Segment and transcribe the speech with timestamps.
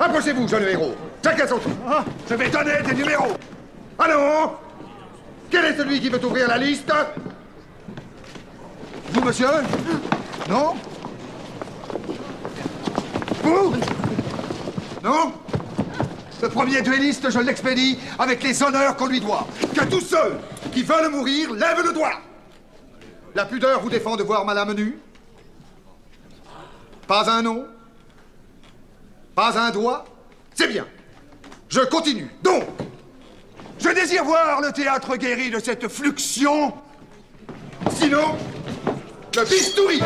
[0.00, 0.94] Approchez-vous, jeune héros.
[1.24, 1.72] Chacun son tour.
[2.28, 3.32] Je vais donner des numéros.
[3.98, 4.52] Allons
[5.50, 6.92] Quel est celui qui veut ouvrir la liste?
[9.12, 9.48] Vous, monsieur?
[10.48, 10.74] Non?
[13.42, 13.74] Vous?
[15.02, 15.32] Non?
[16.40, 19.46] Le premier duelliste, je l'expédie avec les honneurs qu'on lui doit.
[19.74, 20.38] Que tous ceux
[20.72, 22.20] qui veulent mourir lèvent le doigt.
[23.34, 24.98] La pudeur vous défend de voir ma lame nue
[27.08, 27.66] Pas un nom
[29.38, 30.04] Pas un doigt
[30.52, 30.84] C'est bien.
[31.68, 32.28] Je continue.
[32.42, 32.64] Donc,
[33.78, 36.74] je désire voir le théâtre guéri de cette fluxion.
[37.92, 38.34] Sinon,
[39.36, 40.00] le bistouri.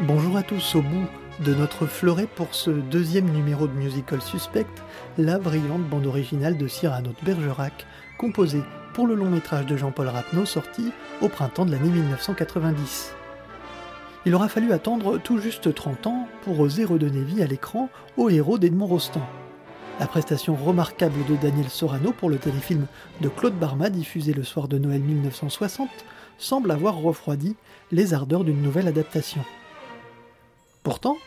[0.00, 4.66] Bonjour à tous, au bout de notre fleuret pour ce deuxième numéro de Musical Suspect,
[5.18, 7.86] la brillante bande originale de Cyrano de Bergerac,
[8.18, 8.62] composée
[8.94, 13.14] pour le long métrage de Jean-Paul Rapneau sorti au printemps de l'année 1990.
[14.26, 18.28] Il aura fallu attendre tout juste 30 ans pour oser redonner vie à l'écran au
[18.28, 19.26] héros d'Edmond Rostand.
[19.98, 22.86] La prestation remarquable de Daniel Sorano pour le téléfilm
[23.20, 25.88] de Claude Barma diffusé le soir de Noël 1960
[26.38, 27.56] semble avoir refroidi
[27.90, 29.42] les ardeurs d'une nouvelle adaptation.
[30.82, 31.18] Pourtant,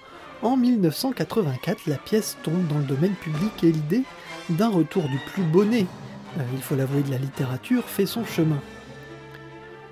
[0.42, 4.04] en 1984, la pièce tombe dans le domaine public et l'idée
[4.50, 5.86] d'un retour du plus bonnet,
[6.38, 8.60] euh, il faut l'avouer de la littérature, fait son chemin.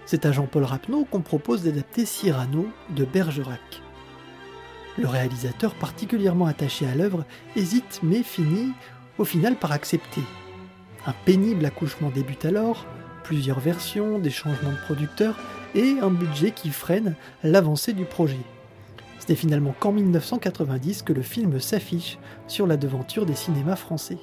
[0.06, 3.82] C'est à Jean-Paul Rapneau qu'on propose d'adapter Cyrano de Bergerac.
[4.98, 7.26] Le réalisateur, particulièrement attaché à l'œuvre,
[7.56, 8.74] hésite mais finit
[9.18, 10.22] au final par accepter.
[11.08, 12.86] Un pénible accouchement débute alors,
[13.24, 15.38] plusieurs versions, des changements de producteurs
[15.74, 18.40] et un budget qui freine l'avancée du projet.
[19.24, 24.18] C'était finalement qu'en 1990 que le film s'affiche sur la devanture des cinémas français.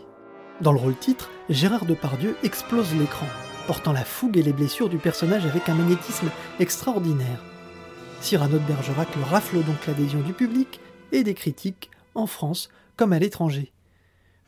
[0.60, 3.24] Dans le rôle titre, Gérard Depardieu explose l'écran,
[3.66, 6.28] portant la fougue et les blessures du personnage avec un magnétisme
[6.58, 7.42] extraordinaire.
[8.20, 10.80] Cyrano de Bergerac le rafle donc l'adhésion du public
[11.12, 12.68] et des critiques, en France
[12.98, 13.72] comme à l'étranger.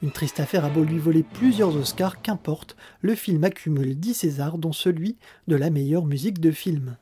[0.02, 4.58] Une triste affaire a beau lui voler plusieurs Oscars, qu'importe, le film accumule 10 Césars,
[4.58, 5.16] dont celui
[5.48, 6.98] de la meilleure musique de film.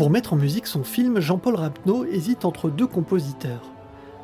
[0.00, 3.70] Pour mettre en musique son film, Jean-Paul Rapneau hésite entre deux compositeurs.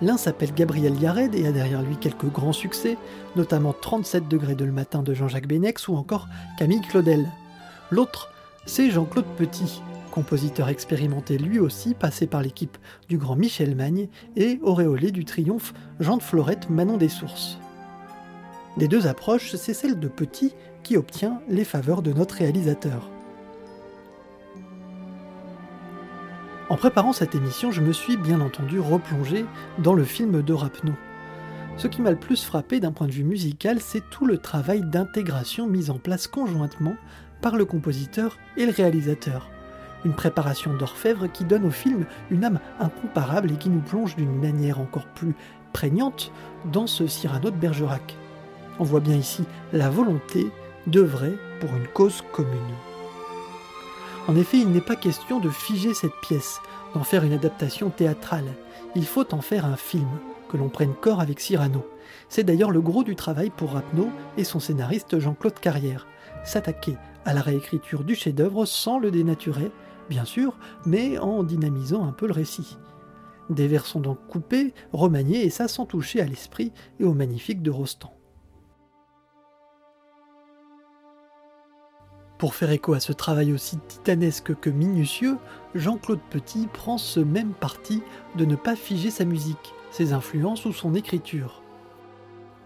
[0.00, 2.97] L'un s'appelle Gabriel Yared et a derrière lui quelques grands succès,
[3.37, 7.31] notamment 37 degrés de le matin de Jean-Jacques Benex ou encore Camille Claudel.
[7.91, 8.31] L'autre,
[8.64, 9.82] c'est Jean-Claude Petit,
[10.12, 12.78] compositeur expérimenté lui aussi, passé par l'équipe
[13.10, 17.58] du grand Michel Magne et auréolé du triomphe Jean de Florette Manon des Sources.
[18.78, 23.10] Des deux approches, c'est celle de Petit qui obtient les faveurs de notre réalisateur.
[26.69, 29.47] En préparant cette émission, je me suis bien entendu replongé
[29.78, 30.54] dans le film de.
[31.77, 34.81] Ce qui m'a le plus frappé d'un point de vue musical, c'est tout le travail
[34.81, 36.97] d'intégration mis en place conjointement
[37.41, 39.49] par le compositeur et le réalisateur.
[40.05, 44.41] Une préparation d'orfèvre qui donne au film une âme incomparable et qui nous plonge d'une
[44.41, 45.37] manière encore plus
[45.72, 46.32] prégnante
[46.72, 48.16] dans ce Cyrano de Bergerac.
[48.81, 50.49] On voit bien ici la volonté
[50.88, 52.75] d'œuvrer pour une cause commune.
[54.28, 56.60] En effet, il n'est pas question de figer cette pièce,
[56.94, 58.56] d'en faire une adaptation théâtrale.
[58.96, 60.08] Il faut en faire un film,
[60.49, 61.87] que l'on prenne corps avec Cyrano.
[62.28, 66.08] C'est d'ailleurs le gros du travail pour Rapneau et son scénariste Jean-Claude Carrière.
[66.44, 69.70] S'attaquer à la réécriture du chef-d'œuvre sans le dénaturer,
[70.11, 72.78] bien sûr, mais en dynamisant un peu le récit.
[73.49, 77.62] Des vers sont donc coupés, remaniés, et ça sans toucher à l'esprit et au magnifique
[77.62, 78.15] de Rostand.
[82.38, 85.38] Pour faire écho à ce travail aussi titanesque que minutieux,
[85.75, 88.03] Jean-Claude Petit prend ce même parti
[88.37, 91.62] de ne pas figer sa musique, ses influences ou son écriture.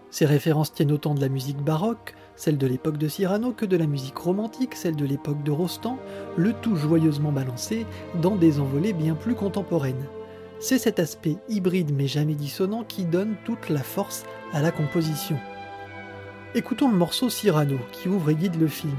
[0.09, 3.77] Ses références tiennent autant de la musique baroque celle de l'époque de Cyrano, que de
[3.77, 5.99] la musique romantique, celle de l'époque de Rostand,
[6.37, 7.85] le tout joyeusement balancé
[8.19, 10.07] dans des envolées bien plus contemporaines.
[10.59, 14.23] C'est cet aspect hybride mais jamais dissonant qui donne toute la force
[14.53, 15.37] à la composition.
[16.55, 18.97] Écoutons le morceau Cyrano qui ouvre et guide le film.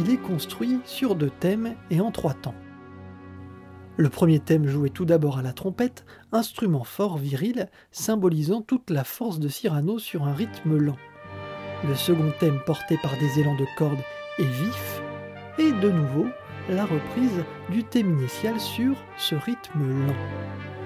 [0.00, 2.54] Il est construit sur deux thèmes et en trois temps.
[3.96, 9.02] Le premier thème joué tout d'abord à la trompette, instrument fort viril symbolisant toute la
[9.02, 10.98] force de Cyrano sur un rythme lent.
[11.88, 13.98] Le second thème porté par des élans de cordes
[14.38, 15.02] est vif,
[15.58, 16.26] et de nouveau
[16.68, 20.77] la reprise du thème initial sur ce rythme lent.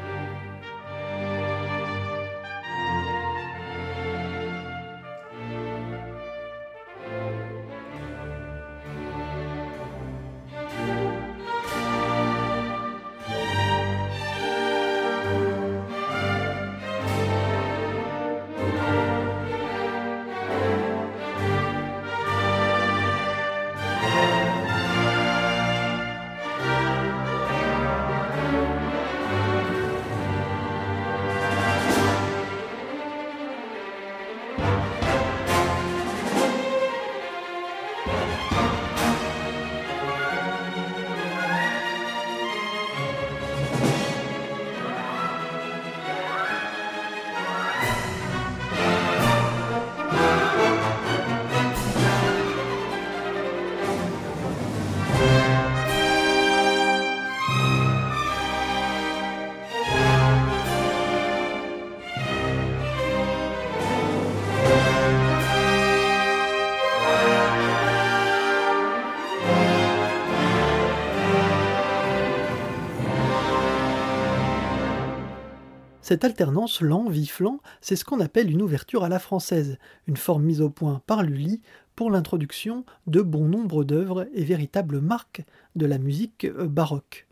[76.13, 80.61] Cette alternance lent-vif-lent, c'est ce qu'on appelle une ouverture à la française, une forme mise
[80.61, 81.63] au point par Lully
[81.97, 85.43] pour l'introduction de bon nombre d'œuvres et véritables marques
[85.75, 87.27] de la musique euh, baroque.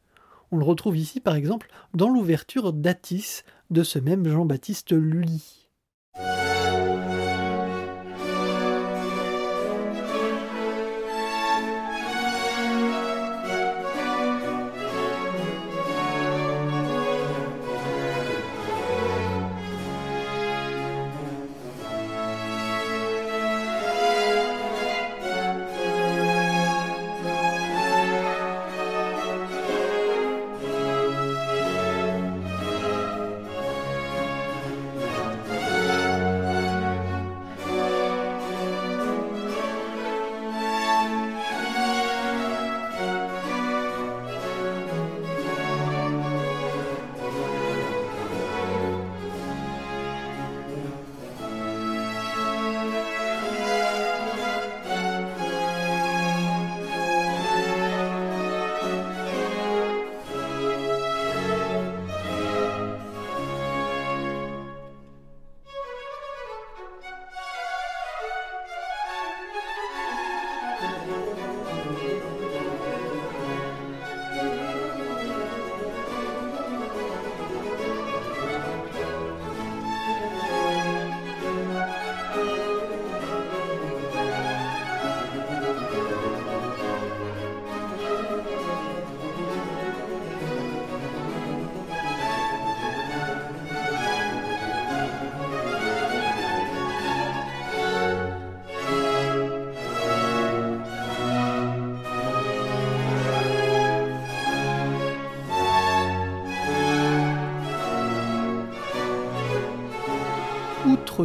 [0.50, 5.68] On le retrouve ici par exemple dans l'ouverture d'Atis de ce même Jean-Baptiste Lully.
[70.80, 72.09] Música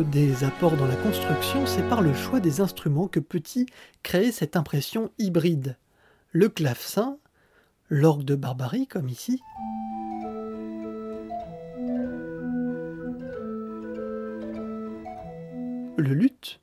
[0.03, 3.65] des apports dans la construction, c'est par le choix des instruments que Petit
[4.03, 5.77] crée cette impression hybride.
[6.31, 7.17] Le clavecin,
[7.89, 9.41] l'orgue de barbarie comme ici,
[15.97, 16.59] le luth,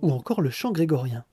[0.00, 1.24] ou encore le chant grégorien.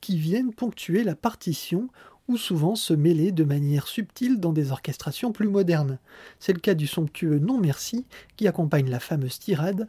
[0.00, 1.88] Qui viennent ponctuer la partition
[2.28, 5.98] ou souvent se mêler de manière subtile dans des orchestrations plus modernes.
[6.38, 8.06] C'est le cas du somptueux Non Merci
[8.36, 9.88] qui accompagne la fameuse tirade.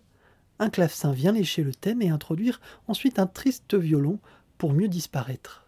[0.59, 4.19] Un clavecin vient lécher le thème et introduire ensuite un triste violon
[4.57, 5.64] pour mieux disparaître.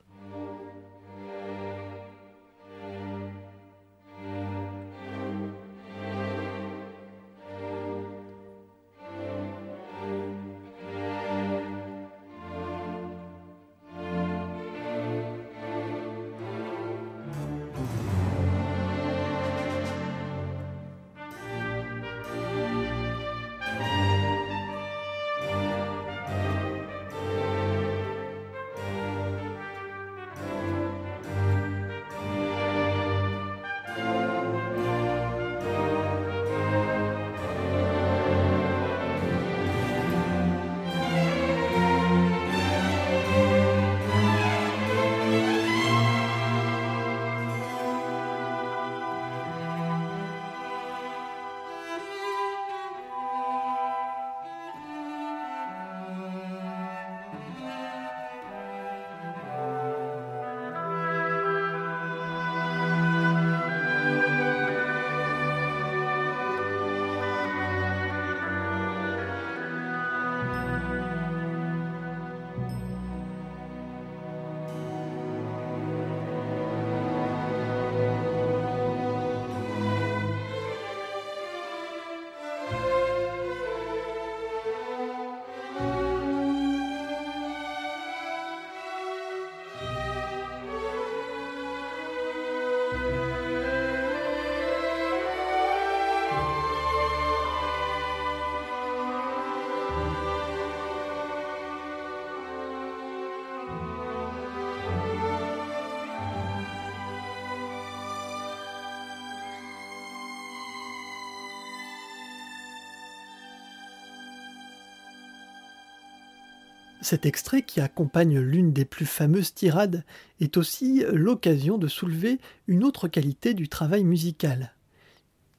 [117.01, 120.03] Cet extrait qui accompagne l'une des plus fameuses tirades
[120.39, 124.73] est aussi l'occasion de soulever une autre qualité du travail musical.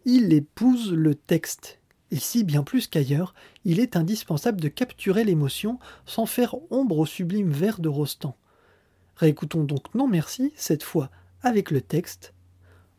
[0.04, 1.78] Il épouse le texte.
[2.11, 7.50] Ici, bien plus qu'ailleurs, il est indispensable de capturer l'émotion sans faire ombre au sublime
[7.50, 8.37] vers de Rostand.
[9.16, 11.11] Réécoutons donc Non Merci, cette fois
[11.42, 12.35] avec le texte.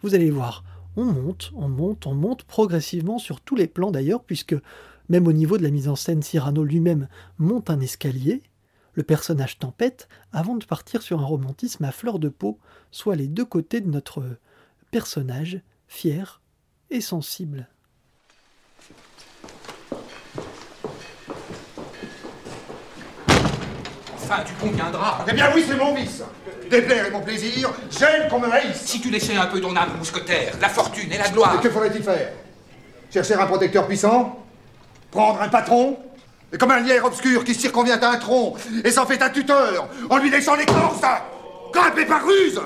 [0.01, 0.63] Vous allez voir,
[0.95, 4.55] on monte, on monte, on monte progressivement sur tous les plans d'ailleurs, puisque
[5.09, 7.07] même au niveau de la mise en scène, Cyrano lui-même
[7.39, 8.43] monte un escalier,
[8.93, 12.59] le personnage tempête, avant de partir sur un romantisme à fleur de peau,
[12.91, 14.23] soit les deux côtés de notre
[14.91, 16.41] personnage, fier
[16.91, 17.67] et sensible.
[24.15, 25.25] Enfin, tu conviendras.
[25.27, 26.21] Eh bien oui, c'est mon vice.
[26.69, 28.81] Déplaire est mon plaisir, j'aime qu'on me haïsse.
[28.81, 31.55] Si tu laissais un peu ton âme mousquetaire, la fortune et la gloire.
[31.55, 32.31] Et que faudrait-il faire?
[33.11, 34.45] Chercher un protecteur puissant?
[35.11, 35.97] Prendre un patron
[36.57, 40.17] comme un lierre obscur qui circonvient à un tronc et s'en fait un tuteur en
[40.17, 41.01] lui laissant l'écorce
[41.71, 42.59] Grimper par ruse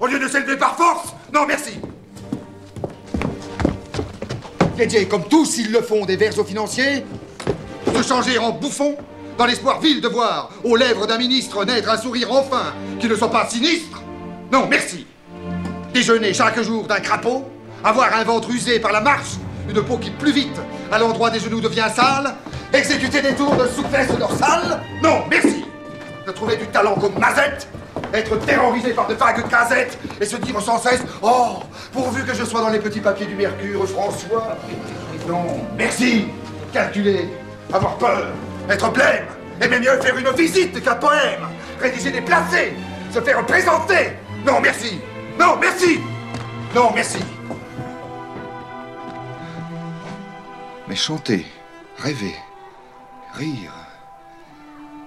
[0.00, 1.78] Au lieu de s'élever par force Non, merci.
[4.76, 7.04] Dédier, comme tous ils le font, des vers aux financiers.
[7.94, 8.96] Se changer en bouffon
[9.36, 13.14] dans l'espoir vil de voir aux lèvres d'un ministre naître un sourire enfin qui ne
[13.14, 14.02] soit pas sinistre.
[14.52, 15.06] Non, merci.
[15.92, 17.44] Déjeuner chaque jour d'un crapaud
[17.84, 19.36] Avoir un ventre usé par la marche
[19.68, 22.34] Une peau qui plus vite à l'endroit des genoux devient sale
[22.72, 25.64] Exécuter des tours de souplesse dorsale Non, merci
[26.26, 27.68] De trouver du talent comme Mazette
[28.12, 31.60] être terrorisé par de vagues casettes et se dire sans cesse Oh,
[31.92, 34.56] pourvu que je sois dans les petits papiers du Mercure, François.
[35.26, 35.44] Non,
[35.76, 36.26] merci.
[36.72, 37.28] Calculer,
[37.72, 38.28] avoir peur,
[38.68, 39.26] être blême,
[39.60, 41.48] aimer mieux faire une visite qu'un poème,
[41.80, 42.74] rédiger des placés,
[43.12, 44.12] se faire présenter.
[44.46, 45.00] Non, merci.
[45.38, 46.00] Non, merci.
[46.74, 47.18] Non, merci.
[50.88, 51.46] Mais chanter,
[51.98, 52.34] rêver,
[53.34, 53.74] rire,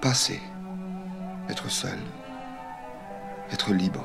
[0.00, 0.40] passer,
[1.48, 1.98] être seul
[3.52, 4.04] être libre.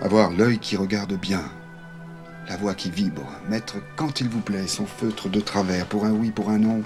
[0.00, 1.44] Avoir l'œil qui regarde bien,
[2.48, 6.12] la voix qui vibre, mettre quand il vous plaît son feutre de travers, pour un
[6.12, 6.82] oui, pour un non,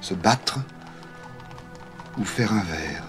[0.00, 0.58] se battre
[2.18, 3.04] ou faire un vers.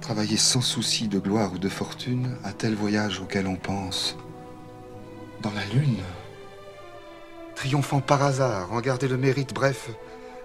[0.00, 4.16] Travailler sans souci de gloire ou de fortune à tel voyage auquel on pense.
[5.42, 6.02] Dans la lune.
[7.62, 9.90] Triomphant par hasard, en garder le mérite, bref,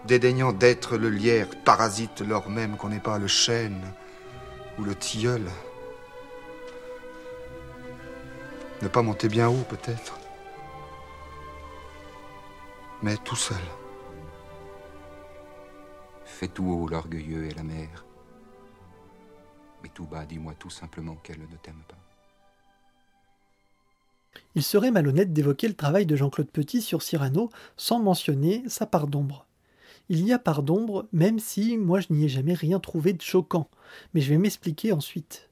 [0.06, 3.82] dédaignant d'être le lierre parasite lors même qu'on n'est pas le chêne
[4.78, 5.42] ou le tilleul.
[8.84, 10.20] Ne pas monter bien haut, peut-être.
[13.02, 13.58] Mais tout seul.
[16.24, 18.06] Fais tout haut l'orgueilleux et la mère.
[19.82, 22.07] Mais tout bas, dis-moi tout simplement qu'elle ne t'aime pas.
[24.58, 29.06] Il serait malhonnête d'évoquer le travail de Jean-Claude Petit sur Cyrano sans mentionner sa part
[29.06, 29.46] d'ombre.
[30.10, 33.22] Il y a part d'ombre, même si moi je n'y ai jamais rien trouvé de
[33.22, 33.70] choquant,
[34.16, 35.52] mais je vais m'expliquer ensuite.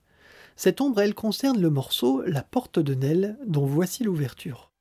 [0.56, 4.72] Cette ombre, elle concerne le morceau La porte de Nel, dont voici l'ouverture.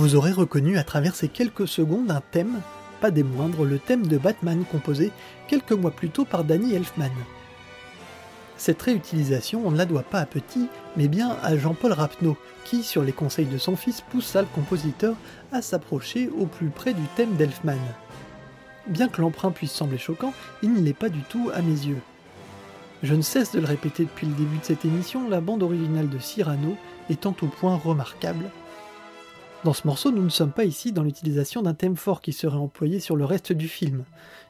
[0.00, 2.62] Vous aurez reconnu à travers ces quelques secondes un thème,
[3.02, 5.12] pas des moindres, le thème de Batman composé
[5.46, 7.10] quelques mois plus tôt par Danny Elfman.
[8.56, 12.82] Cette réutilisation, on ne la doit pas à Petit, mais bien à Jean-Paul Rapneau, qui,
[12.82, 15.16] sur les conseils de son fils, poussa le compositeur
[15.52, 17.76] à s'approcher au plus près du thème d'Elfman.
[18.86, 22.00] Bien que l'emprunt puisse sembler choquant, il ne l'est pas du tout à mes yeux.
[23.02, 26.08] Je ne cesse de le répéter depuis le début de cette émission, la bande originale
[26.08, 26.78] de Cyrano
[27.10, 28.46] étant au point remarquable,
[29.64, 32.56] dans ce morceau, nous ne sommes pas ici dans l'utilisation d'un thème fort qui serait
[32.56, 34.04] employé sur le reste du film.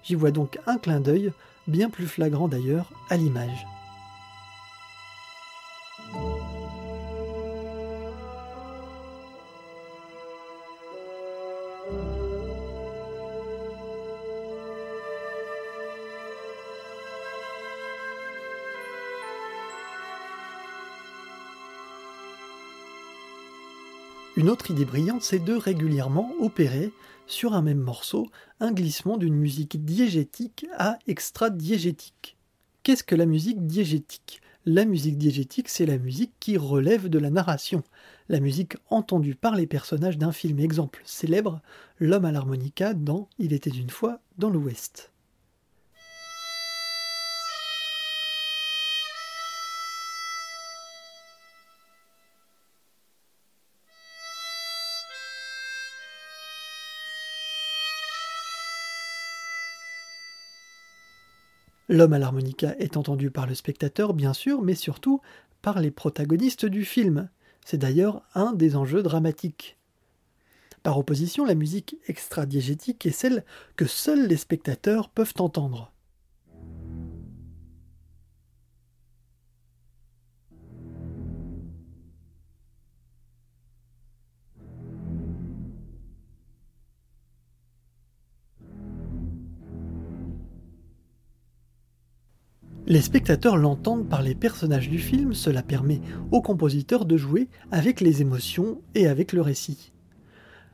[0.04, 1.32] J'y vois donc un clin d'œil,
[1.66, 3.66] bien plus flagrant d'ailleurs, à l'image.
[24.40, 26.94] Une autre idée brillante, c'est de régulièrement opérer
[27.26, 32.38] sur un même morceau un glissement d'une musique diégétique à extra-diégétique.
[32.82, 34.40] Qu'est-ce que la musique diégétique?
[34.64, 37.82] La musique diégétique, c'est la musique qui relève de la narration,
[38.30, 41.60] la musique entendue par les personnages d'un film exemple célèbre,
[41.98, 45.12] L'homme à l'harmonica dans Il était une fois dans l'Ouest.
[61.90, 65.20] L'homme à l'harmonica est entendu par le spectateur, bien sûr, mais surtout
[65.60, 67.28] par les protagonistes du film.
[67.64, 69.76] C'est d'ailleurs un des enjeux dramatiques.
[70.84, 75.90] Par opposition, la musique extra-diégétique est celle que seuls les spectateurs peuvent entendre.
[92.90, 96.00] Les spectateurs l'entendent par les personnages du film, cela permet
[96.32, 99.92] au compositeur de jouer avec les émotions et avec le récit.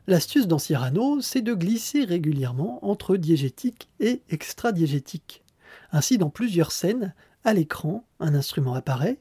[0.06, 5.44] L'astuce dans Cyrano, c'est de glisser régulièrement entre diégétique et extra-diégétique.
[5.92, 7.12] Ainsi, dans plusieurs scènes,
[7.44, 9.18] à l'écran, un instrument apparaît,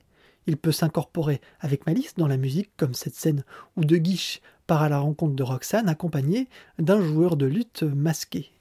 [0.48, 3.44] il peut s'incorporer avec malice dans la musique, comme cette scène
[3.76, 6.48] où De Guiche part à la rencontre de Roxane accompagné
[6.80, 8.54] d'un joueur de lutte masqué.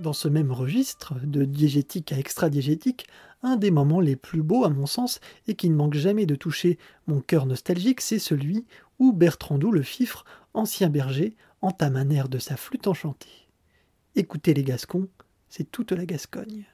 [0.00, 3.06] Dans ce même registre, de diégétique à extra-diégétique,
[3.42, 6.34] un des moments les plus beaux à mon sens et qui ne manque jamais de
[6.34, 8.66] toucher mon cœur nostalgique, c'est celui
[8.98, 13.48] où Bertrandou le fifre, ancien berger, entame un air de sa flûte enchantée.
[14.16, 15.08] Écoutez les Gascons,
[15.48, 16.64] c'est toute la Gascogne.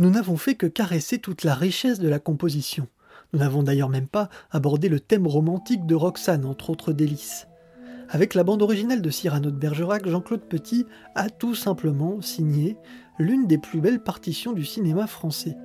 [0.00, 2.88] Nous n'avons fait que caresser toute la richesse de la composition.
[3.32, 7.46] Nous n'avons d'ailleurs même pas abordé le thème romantique de Roxane, entre autres délices.
[8.08, 12.76] Avec la bande originale de Cyrano de Bergerac, Jean-Claude Petit a tout simplement signé
[13.20, 15.56] l'une des plus belles partitions du cinéma français.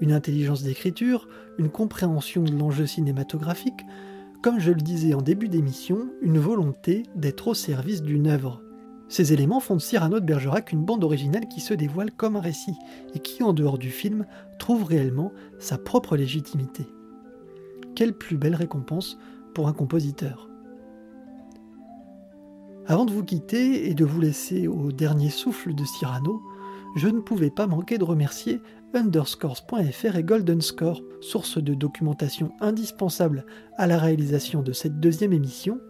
[0.00, 3.84] Une intelligence d'écriture, une compréhension de l'enjeu cinématographique,
[4.40, 8.63] comme je le disais en début d'émission, une volonté d'être au service d'une œuvre.
[9.08, 12.40] Ces éléments font de Cyrano de Bergerac une bande originale qui se dévoile comme un
[12.40, 12.76] récit
[13.14, 14.26] et qui, en dehors du film,
[14.58, 16.86] trouve réellement sa propre légitimité.
[17.94, 19.18] Quelle plus belle récompense
[19.54, 20.48] pour un compositeur.
[22.86, 26.42] Avant de vous quitter et de vous laisser au dernier souffle de Cyrano,
[26.96, 28.60] je ne pouvais pas manquer de remercier
[28.92, 35.80] underscores.fr et Golden Score, source de documentation indispensable à la réalisation de cette deuxième émission.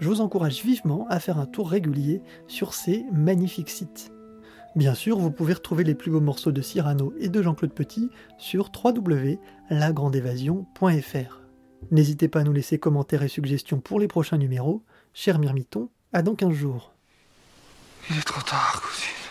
[0.00, 4.10] Je vous encourage vivement à faire un tour régulier sur ces magnifiques sites.
[4.76, 8.10] Bien sûr, vous pouvez retrouver les plus beaux morceaux de Cyrano et de Jean-Claude Petit
[8.38, 11.40] sur www.lagrandeévasion.fr.
[11.92, 14.82] N'hésitez pas à nous laisser commentaires et suggestions pour les prochains numéros.
[15.12, 16.92] Cher Mirmiton, à dans 15 jours.
[18.10, 19.23] Il est trop tard, cousine.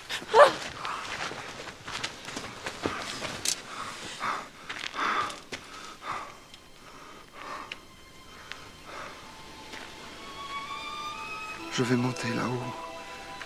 [11.76, 12.74] Je vais monter là-haut,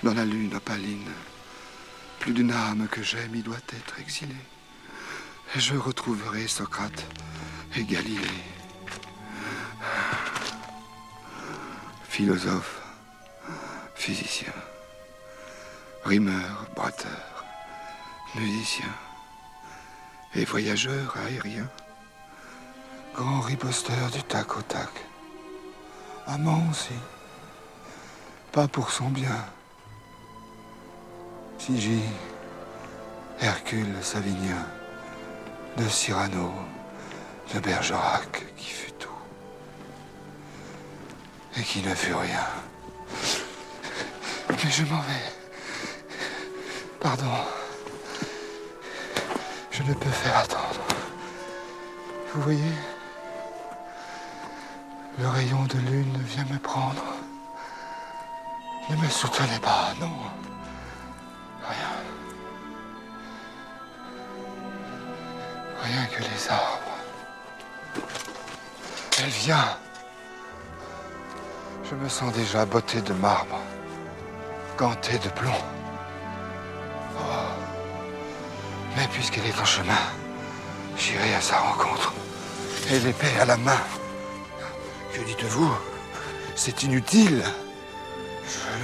[0.03, 1.09] dans la lune opaline.
[2.19, 4.35] Plus d'une âme que j'aime y doit être exilée.
[5.55, 7.05] Et je retrouverai Socrate
[7.77, 8.43] et Galilée.
[12.03, 12.81] Philosophe,
[13.95, 14.53] physicien,
[16.03, 17.45] rimeur, bratteur,
[18.35, 18.93] musicien
[20.35, 21.69] et voyageur aérien.
[23.15, 24.89] Grand riposteur du tac au tac.
[26.25, 26.93] Amant aussi
[28.51, 29.45] pas pour son bien.
[31.57, 32.01] Sigi,
[33.41, 34.65] Hercule Savinien,
[35.77, 36.51] de Cyrano,
[37.53, 39.09] de Bergerac, qui fut tout.
[41.57, 42.45] Et qui ne fut rien.
[44.49, 45.33] Mais je m'en vais.
[46.99, 47.25] Pardon.
[49.71, 50.81] Je ne peux faire attendre.
[52.33, 52.73] Vous voyez
[55.19, 57.16] Le rayon de lune vient me prendre.
[58.89, 60.11] Ne me soutenez pas, non.
[61.61, 61.93] Rien.
[65.83, 66.97] Rien que les arbres.
[69.19, 69.77] Elle vient.
[71.89, 73.59] Je me sens déjà botté de marbre,
[74.77, 75.51] ganté de plomb.
[77.17, 77.21] Oh.
[78.95, 79.93] Mais puisqu'elle est en chemin,
[80.97, 82.13] j'irai à sa rencontre.
[82.89, 83.81] Et l'épée à la main.
[85.13, 85.73] Que dites-vous?
[86.55, 87.43] C'est inutile.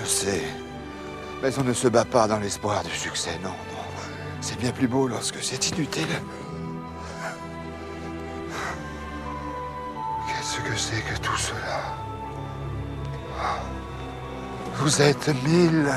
[0.03, 0.43] Je sais.
[1.41, 3.83] Mais on ne se bat pas dans l'espoir du succès, non, non.
[4.41, 6.07] C'est bien plus beau lorsque c'est inutile.
[10.27, 11.95] Qu'est-ce que c'est que tout cela?
[14.75, 15.93] Vous êtes mille.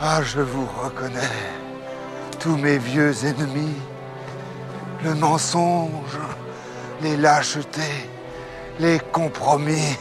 [0.00, 1.20] Ah, je vous reconnais.
[2.40, 3.76] Tous mes vieux ennemis.
[5.04, 6.18] Le mensonge,
[7.00, 8.10] les lâchetés,
[8.80, 9.96] les compromis.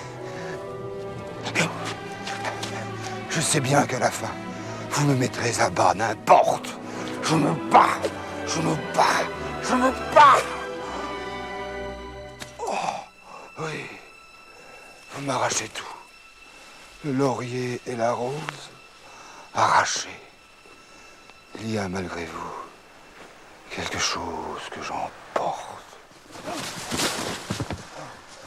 [3.37, 4.31] Je sais bien qu'à la fin,
[4.89, 6.69] vous me mettrez à bas n'importe.
[7.21, 8.01] Je me bats,
[8.47, 9.27] je me bats,
[9.61, 10.41] je me bats.
[12.57, 12.73] Oh,
[13.59, 13.85] oui,
[15.11, 15.85] vous m'arrachez tout.
[17.05, 18.71] Le laurier et la rose,
[19.53, 20.19] arrachés.
[21.59, 22.55] Il y a malgré vous
[23.69, 25.99] quelque chose que j'emporte.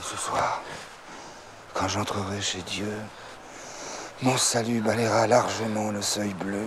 [0.00, 0.60] Et ce soir,
[1.74, 2.92] quand j'entrerai chez Dieu,
[4.22, 6.66] mon salut balayera largement le seuil bleu.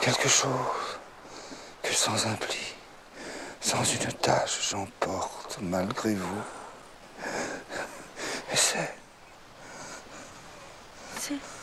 [0.00, 0.48] Quelque chose
[1.82, 2.74] que sans un pli,
[3.60, 6.42] sans une tâche, j'emporte malgré vous.
[8.52, 8.94] Et c'est.
[11.20, 11.61] C'est.